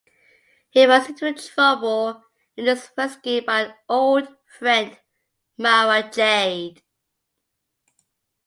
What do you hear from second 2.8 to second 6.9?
rescued by an old friend, Mara Jade.